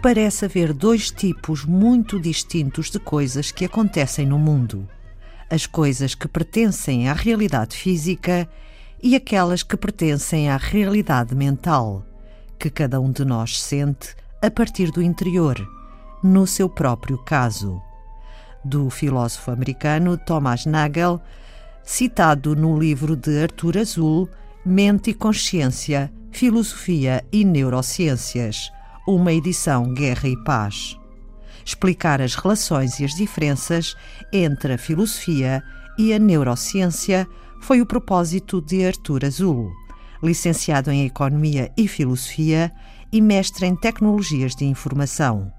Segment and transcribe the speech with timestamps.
[0.00, 4.88] parece haver dois tipos muito distintos de coisas que acontecem no mundo:
[5.48, 8.48] as coisas que pertencem à realidade física
[9.02, 12.04] e aquelas que pertencem à realidade mental,
[12.58, 15.56] que cada um de nós sente a partir do interior,
[16.22, 17.80] no seu próprio caso.
[18.64, 21.20] Do filósofo americano Thomas Nagel,
[21.82, 24.28] citado no livro de Arthur Azul,
[24.64, 28.70] Mente e Consciência, Filosofia e Neurociências,
[29.06, 30.96] uma edição Guerra e Paz.
[31.64, 33.96] Explicar as relações e as diferenças
[34.32, 35.62] entre a filosofia
[35.98, 37.26] e a neurociência
[37.60, 39.70] foi o propósito de Arthur Azul,
[40.22, 42.72] licenciado em Economia e Filosofia
[43.12, 45.52] e mestre em Tecnologias de Informação.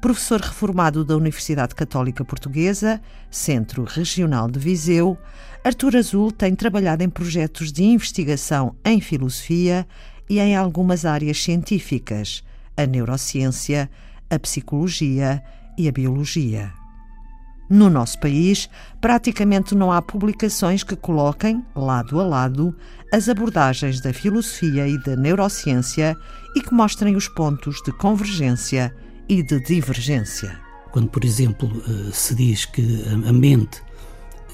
[0.00, 5.18] Professor reformado da Universidade Católica Portuguesa, Centro Regional de Viseu,
[5.62, 9.86] Arthur Azul tem trabalhado em projetos de investigação em filosofia
[10.28, 12.42] e em algumas áreas científicas,
[12.82, 13.90] a neurociência,
[14.28, 15.42] a psicologia
[15.76, 16.72] e a biologia.
[17.70, 18.68] No nosso país,
[19.00, 22.76] praticamente não há publicações que coloquem, lado a lado,
[23.12, 26.16] as abordagens da filosofia e da neurociência
[26.56, 28.92] e que mostrem os pontos de convergência
[29.28, 30.58] e de divergência.
[30.90, 33.80] Quando, por exemplo, eh, se diz que a mente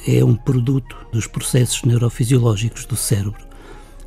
[0.06, 3.46] é um produto dos processos neurofisiológicos do cérebro,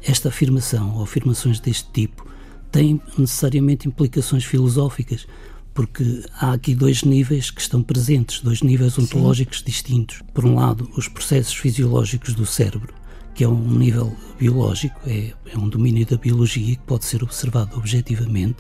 [0.04, 2.30] esta afirmação ou afirmações deste tipo
[2.72, 5.26] têm necessariamente implicações filosóficas
[5.74, 9.66] porque há aqui dois níveis que estão presentes, dois níveis ontológicos Sim.
[9.66, 10.22] distintos.
[10.34, 12.94] Por um lado, os processos fisiológicos do cérebro,
[13.34, 17.78] que é um nível biológico, é, é um domínio da biologia que pode ser observado
[17.78, 18.58] objetivamente,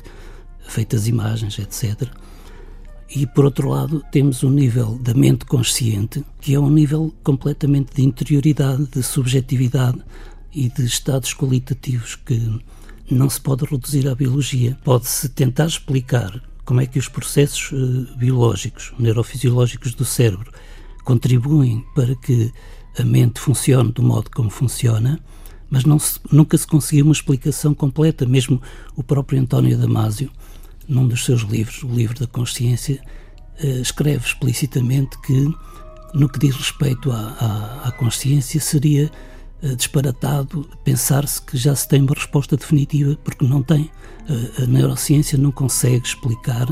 [0.65, 2.07] feitas imagens, etc.
[3.13, 7.93] E por outro lado, temos o nível da mente consciente, que é um nível completamente
[7.93, 9.99] de interioridade, de subjetividade
[10.53, 12.61] e de estados qualitativos que
[13.09, 14.77] não se pode reduzir à biologia.
[14.83, 20.51] Pode-se tentar explicar como é que os processos uh, biológicos, neurofisiológicos do cérebro
[21.03, 22.53] contribuem para que
[22.97, 25.19] a mente funcione do modo como funciona,
[25.69, 28.25] mas se, nunca se conseguiu uma explicação completa.
[28.25, 28.61] Mesmo
[28.95, 30.29] o próprio António Damasio,
[30.87, 33.01] num dos seus livros, o Livro da Consciência,
[33.63, 35.51] uh, escreve explicitamente que,
[36.13, 39.11] no que diz respeito à, à, à consciência, seria
[39.77, 43.91] disparatado pensar-se que já se tem uma resposta definitiva, porque não tem
[44.61, 46.67] a neurociência não consegue explicar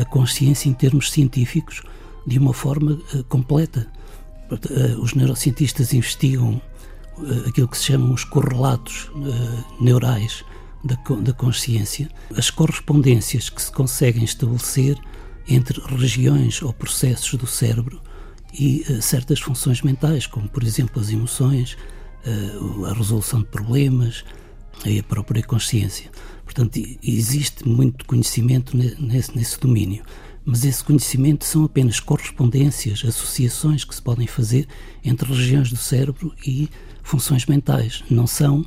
[0.00, 1.82] a consciência em termos científicos
[2.26, 3.86] de uma forma completa.
[5.00, 6.60] Os neurocientistas investigam
[7.46, 9.10] aquilo que se chamam os correlatos
[9.80, 10.44] neurais
[10.84, 14.98] da, consciência, as correspondências que se conseguem estabelecer
[15.46, 18.00] entre regiões ou processos do cérebro
[18.52, 21.76] e certas funções mentais, como por exemplo as emoções,
[22.88, 24.24] a resolução de problemas
[24.84, 26.10] e a própria consciência.
[26.44, 30.02] Portanto, existe muito conhecimento nesse, nesse domínio,
[30.44, 34.66] mas esse conhecimento são apenas correspondências, associações que se podem fazer
[35.04, 36.68] entre regiões do cérebro e
[37.02, 38.02] funções mentais.
[38.10, 38.64] Não são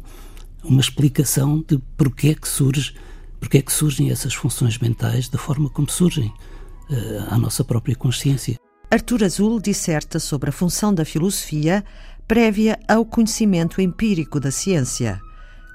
[0.64, 2.94] uma explicação de porquê é que surge,
[3.40, 7.96] porquê é que surgem essas funções mentais da forma como surgem uh, à nossa própria
[7.96, 8.60] consciência.
[8.92, 11.82] Artur Azul disserta sobre a função da filosofia
[12.28, 15.22] prévia ao conhecimento empírico da ciência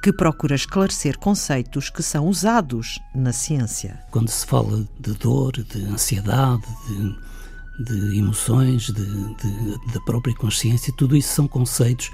[0.02, 3.98] que procura esclarecer conceitos que são usados na ciência.
[4.10, 10.92] Quando se fala de dor, de ansiedade, de, de emoções, de, de, da própria consciência,
[10.94, 12.10] tudo isso são conceitos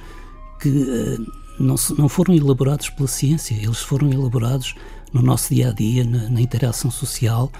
[0.60, 1.26] que uh,
[1.58, 4.76] não, não foram elaborados pela ciência, eles foram elaborados
[5.12, 7.50] no nosso dia a dia, na, na interação social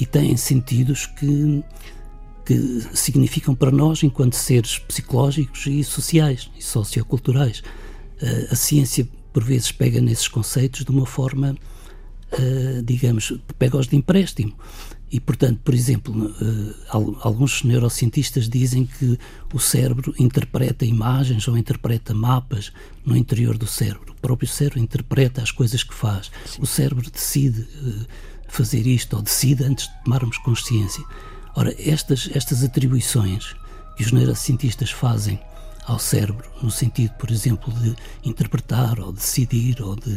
[0.00, 1.62] e têm sentidos que,
[2.48, 7.58] que significam para nós, enquanto seres psicológicos e sociais e socioculturais.
[8.22, 11.54] Uh, a ciência por vezes pega nesses conceitos de uma forma,
[12.32, 14.54] uh, digamos, pega-os de empréstimo.
[15.12, 19.18] E, portanto, por exemplo, uh, alguns neurocientistas dizem que
[19.52, 22.72] o cérebro interpreta imagens ou interpreta mapas
[23.04, 24.14] no interior do cérebro.
[24.14, 26.30] O próprio cérebro interpreta as coisas que faz.
[26.46, 26.62] Sim.
[26.62, 27.68] O cérebro decide
[28.48, 31.04] fazer isto ou decide antes de tomarmos consciência.
[31.58, 33.56] Ora, estas, estas atribuições
[33.96, 35.40] que os neurocientistas fazem
[35.88, 40.12] ao cérebro, no sentido, por exemplo, de interpretar ou decidir ou de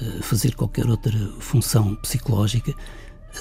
[0.00, 1.10] uh, fazer qualquer outra
[1.40, 2.70] função psicológica,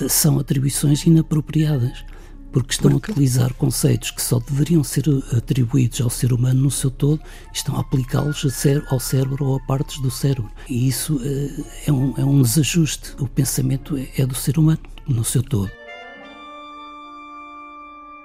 [0.02, 2.04] uh, são atribuições inapropriadas,
[2.52, 3.12] porque estão porque?
[3.12, 5.04] a utilizar conceitos que só deveriam ser
[5.38, 7.22] atribuídos ao ser humano no seu todo
[7.54, 8.44] estão a aplicá-los
[8.90, 10.50] ao cérebro ou a partes do cérebro.
[10.68, 13.14] E isso uh, é, um, é um desajuste.
[13.20, 15.85] O pensamento é, é do ser humano no seu todo.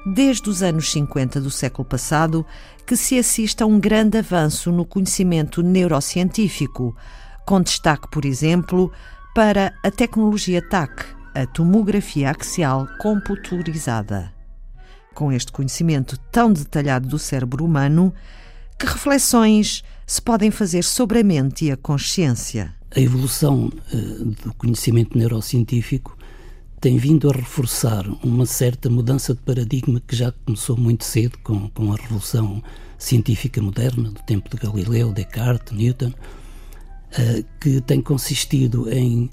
[0.04, 2.46] Desde os anos 50 do século passado,
[2.86, 6.96] que se assiste a um grande avanço no conhecimento neurocientífico,
[7.44, 8.90] com destaque, por exemplo,
[9.34, 11.04] para a tecnologia TAC,
[11.34, 14.32] a tomografia axial computurizada.
[15.14, 18.12] Com este conhecimento tão detalhado do cérebro humano,
[18.78, 22.74] que reflexões se podem fazer sobre a mente e a consciência?
[22.96, 26.16] A evolução uh, do conhecimento neurocientífico
[26.80, 31.68] tem vindo a reforçar uma certa mudança de paradigma que já começou muito cedo com,
[31.68, 32.62] com a revolução
[32.98, 39.28] científica moderna, do tempo de Galileu, Descartes, Newton, uh, que tem consistido em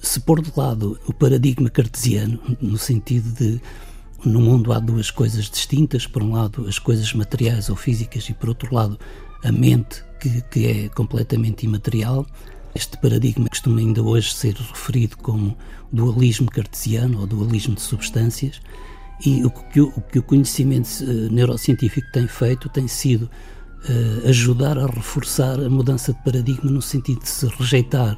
[0.00, 3.60] se pôr de lado o paradigma cartesiano, no sentido de
[4.24, 8.34] no mundo há duas coisas distintas, por um lado as coisas materiais ou físicas e
[8.34, 8.98] por outro lado
[9.44, 12.26] a mente que, que é completamente imaterial.
[12.78, 15.56] Este paradigma costuma ainda hoje ser referido como
[15.92, 18.60] dualismo cartesiano ou dualismo de substâncias
[19.26, 24.28] e o que o, o, que o conhecimento uh, neurocientífico tem feito tem sido uh,
[24.28, 28.16] ajudar a reforçar a mudança de paradigma no sentido de se rejeitar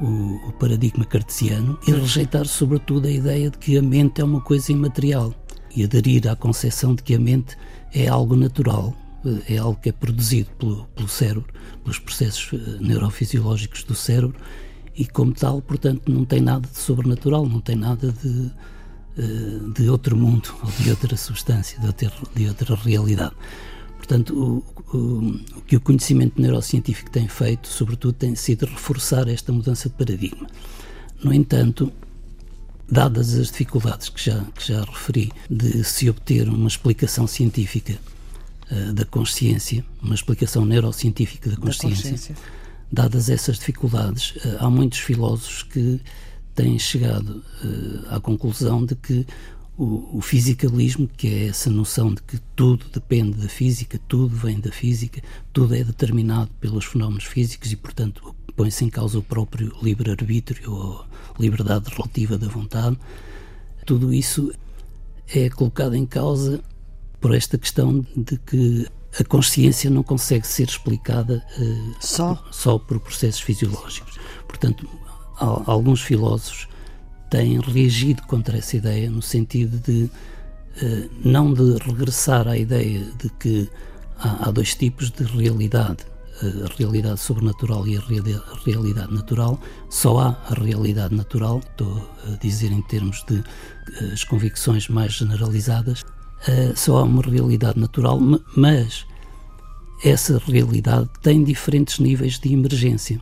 [0.00, 4.40] o, o paradigma cartesiano e rejeitar, sobretudo, a ideia de que a mente é uma
[4.40, 5.34] coisa imaterial
[5.74, 7.56] e aderir à concepção de que a mente
[7.92, 9.07] é algo natural, eh,
[9.48, 11.46] é algo que é produzido pelo, pelo cérebro,
[11.82, 14.38] pelos processos eh, neurofisiológicos do cérebro
[14.94, 18.50] e, como tal, portanto, não tem nada de sobrenatural, não tem nada de,
[19.16, 23.34] eh, de outro mundo ou de outra substância, de outra, de outra realidade.
[23.96, 24.98] Portanto, o, o,
[25.56, 30.46] o, que o conhecimento neurocientífico tem feito, sobretudo, tem sido reforçar esta mudança de paradigma.
[31.22, 31.92] No entanto,
[32.90, 37.98] dadas as dificuldades que já, que já referi de se obter uma explicação científica
[38.70, 42.36] uh, da consciência, uma explicação neurocientífica da consciência, da consciência.
[42.90, 46.00] dadas essas dificuldades, uh, há muitos filósofos que
[46.54, 49.26] têm chegado uh, à conclusão de que
[49.76, 54.58] o, o, fisicalismo, que é essa noção de que tudo depende da física, tudo vem
[54.58, 55.22] da física,
[55.52, 61.06] tudo é determinado pelos fenómenos físicos e, portanto, põe-se em causa o próprio livre-arbítrio ou
[61.38, 62.98] liberdade relativa da vontade.
[63.86, 64.52] Tudo isso
[65.32, 66.60] é colocado em causa
[67.20, 68.86] por esta questão de que
[69.18, 72.42] a consciência não consegue ser explicada uh, só?
[72.50, 74.18] só por processos fisiológicos.
[74.46, 74.88] Portanto,
[75.38, 76.68] alguns filósofos
[77.30, 83.28] têm reagido contra essa ideia no sentido de uh, não de regressar à ideia de
[83.30, 83.68] que
[84.18, 86.04] há, há dois tipos de realidade
[86.42, 88.00] a realidade sobrenatural e a
[88.64, 89.60] realidade natural.
[89.90, 95.14] Só há a realidade natural, estou a dizer em termos de eh, as convicções mais
[95.14, 96.04] generalizadas,
[96.46, 98.20] uh, só há uma realidade natural,
[98.56, 99.06] mas
[100.04, 103.20] essa realidade tem diferentes níveis de emergência.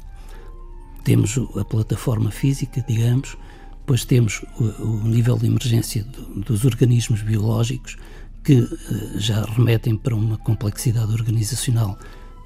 [1.04, 3.36] Temos a plataforma física, digamos,
[3.78, 7.96] depois temos o, o nível de emergência do, dos organismos biológicos,
[8.42, 8.68] que uh,
[9.16, 11.96] já remetem para uma complexidade organizacional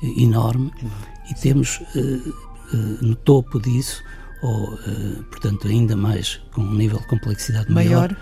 [0.03, 0.71] uh, enorme,
[1.31, 2.35] e temos uh,
[3.01, 4.03] no topo disso,
[4.43, 4.79] ou
[5.31, 8.17] portanto ainda mais com um nível de complexidade maior, maior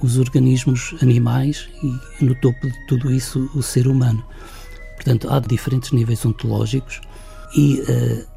[0.00, 1.68] os organismos animais
[2.20, 4.24] e no topo de tudo isso o ser humano.
[4.96, 7.00] Portanto, há diferentes níveis ontológicos
[7.56, 7.82] e,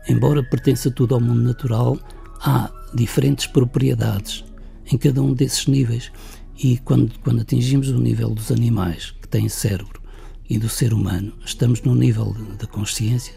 [0.07, 1.99] embora pertença tudo ao mundo natural,
[2.41, 4.43] há diferentes propriedades
[4.91, 6.11] em cada um desses níveis.
[6.57, 10.01] E quando, quando atingimos o nível dos animais que têm cérebro
[10.49, 13.33] e do ser humano, estamos no nível da consciência.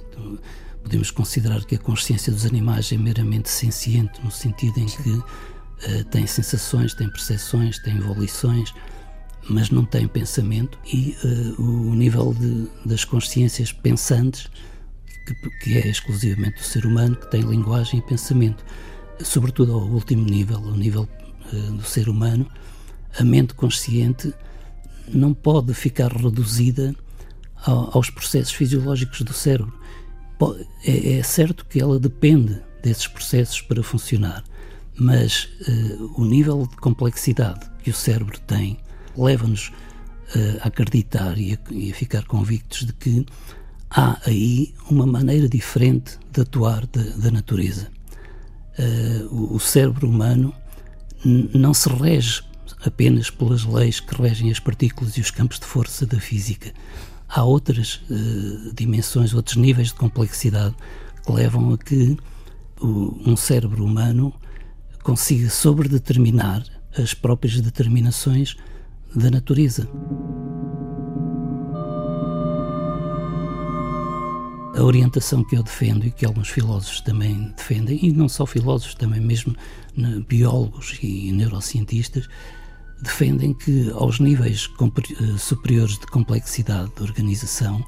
[0.83, 5.23] Podemos considerar que a consciência dos animais é meramente senciente, no sentido em que
[5.89, 8.73] uh, tem sensações, tem percepções, tem volições,
[9.49, 10.79] mas não tem pensamento.
[10.93, 14.49] E uh, o nível de, das consciências pensantes,
[15.27, 18.65] que, que é exclusivamente do ser humano, que tem linguagem e pensamento
[19.23, 21.09] sobretudo ao último nível, ao nível
[21.53, 22.47] uh, do ser humano,
[23.19, 24.33] a mente consciente
[25.09, 26.95] não pode ficar reduzida
[27.65, 29.73] ao, aos processos fisiológicos do cérebro.
[30.85, 34.45] É, é, certo que ela depende desses processos para funcionar,
[34.99, 38.79] mas uh, o nível de complexidade que o cérebro tem
[39.17, 43.27] leva-nos uh, a acreditar e a, e a ficar convictos de que
[43.91, 47.89] há aí uma maneira diferente de atuar da, da natureza
[48.79, 50.55] uh, o cérebro humano
[51.25, 52.43] não se rege
[52.85, 56.73] apenas pelas leis que regem as partículas e os campos de força da física.
[57.29, 58.01] Há outras
[58.75, 60.75] dimensões, outros níveis de complexidade
[61.25, 62.17] que levam a que
[62.81, 64.33] o, um cérebro humano
[65.07, 66.65] consiga sobredeterminar
[66.99, 68.57] as próprias determinações
[69.15, 69.89] da natureza.
[74.77, 78.95] a orientação que eu defendo e que alguns filósofos também defendem, e não só filósofos,
[78.95, 79.57] também mesmo
[79.97, 82.29] né, biólogos e neurocientistas,
[83.01, 87.83] defendem que aos níveis eh, superiores de complexidade de organização,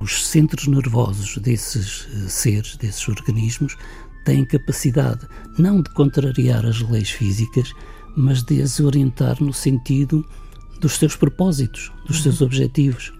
[0.00, 3.76] os centros nervosos desses eh, seres, desses organismos,
[4.24, 5.26] têm capacidade
[5.58, 7.72] não de contrariar as leis físicas,
[8.16, 10.26] mas de as orientar no sentido
[10.80, 12.22] dos seus propósitos, dos uhum.
[12.22, 13.12] seus objetivos.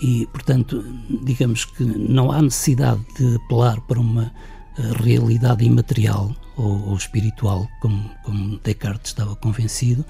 [0.00, 0.84] E, portanto,
[1.24, 4.32] digamos que não há necessidade de apelar para uma
[4.78, 10.04] eh, realidade imaterial ou, ou espiritual, como, como Descartes estava convencido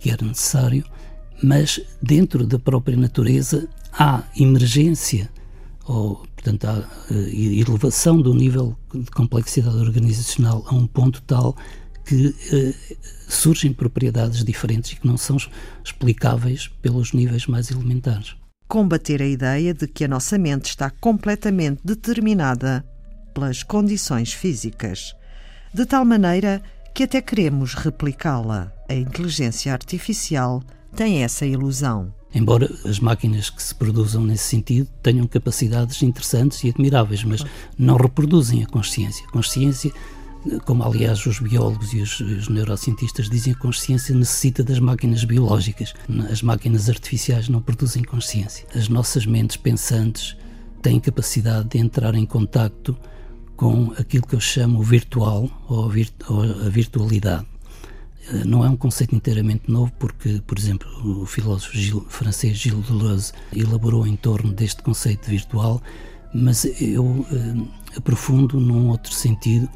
[0.00, 0.84] que era necessário,
[1.42, 5.30] mas dentro da própria natureza há emergência
[5.90, 11.56] ou, portanto, há uh, elevação do nível de complexidade organizacional a um ponto tal
[12.04, 12.96] que uh,
[13.28, 15.36] surgem propriedades diferentes e que não são
[15.84, 18.36] explicáveis pelos níveis mais elementares.
[18.68, 22.84] Combater a ideia de que a nossa mente está completamente determinada
[23.34, 25.12] pelas condições físicas,
[25.74, 26.62] de tal maneira
[26.94, 28.72] que até queremos replicá-la.
[28.88, 30.62] A inteligência artificial
[30.94, 32.14] tem essa ilusão.
[32.34, 37.44] Embora as máquinas que se produzam nesse sentido tenham capacidades interessantes e admiráveis, mas
[37.76, 39.26] não reproduzem a consciência.
[39.26, 39.92] A consciência,
[40.64, 45.92] como aliás os biólogos e os, os neurocientistas dizem, a consciência necessita das máquinas biológicas.
[46.30, 48.66] As máquinas artificiais não produzem consciência.
[48.74, 50.36] As nossas mentes pensantes
[50.80, 52.96] têm capacidade de entrar em contacto
[53.56, 57.46] com aquilo que eu chamo o virtual ou a virtualidade.
[58.30, 60.88] Eh, não é um conceito inteiramente novo, porque, por exemplo,
[61.22, 65.82] o filósofo francês Gilles Deleuze elaborou em torno deste conceito virtual,
[66.32, 69.68] mas eu eh, aprofundo num outro sentido.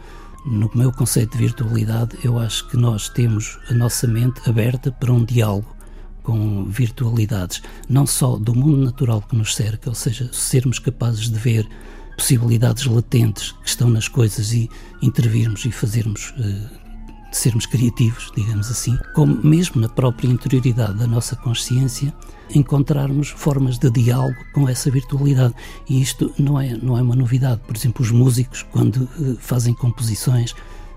[0.47, 5.11] No meu conceito de virtualidade, eu acho que nós temos a nossa mente aberta para
[5.11, 5.75] um diálogo
[6.23, 11.39] com virtualidades, não só do mundo natural que nos cerca, ou seja, sermos capazes de
[11.39, 11.67] ver
[12.17, 14.71] possibilidades latentes que estão nas coisas e
[15.03, 16.33] intervirmos e fazermos
[17.35, 22.15] uh, sermos criativos, digamos assim, como mesmo na própria interioridade da nossa consciência,
[22.55, 25.55] encontrarmos formas de diálogo com essa virtualidade.
[25.89, 27.61] E isto não é, não é uma novidade.
[27.67, 30.55] Por exemplo, os músicos, quando uh, fazem composições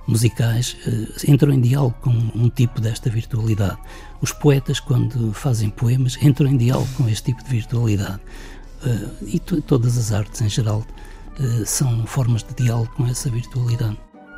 [0.08, 3.78] musicais, uh, entram em diálogo com um tipo desta virtualidade.
[4.22, 8.22] Os poetas, quando fazem poemas, entram em diálogo com este tipo de virtualidade.
[8.86, 10.86] Uh, e todas as artes em geral
[11.68, 13.96] são formas de diálogo com essa virtualidade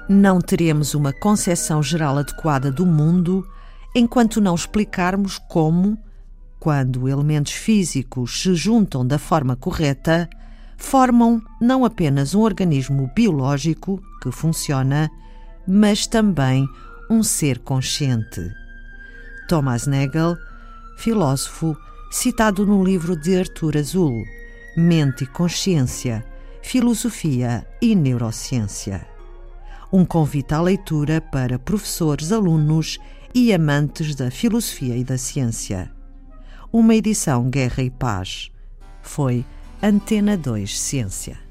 [0.09, 3.47] não teremos uma concepção geral adequada do mundo
[3.95, 5.99] enquanto não explicarmos como,
[6.59, 10.27] quando elementos físicos se juntam da forma correta,
[10.77, 15.11] formam não apenas um organismo biológico que funciona,
[15.67, 16.67] mas também
[17.07, 18.41] um ser consciente.
[19.47, 20.35] Thomas Nagel,
[20.97, 21.77] filósofo,
[22.09, 24.23] citado no livro de Arthur Azul,
[24.75, 26.25] Mente e Consciência,
[26.63, 29.08] Filosofia e Neurociência
[29.91, 32.99] um convite à leitura para professores, alunos
[33.33, 35.91] e amantes da filosofia e da ciência.
[36.71, 38.51] Uma edição Guerra e Paz.
[39.01, 39.43] Foi
[39.81, 41.48] Antena 2 Ciência.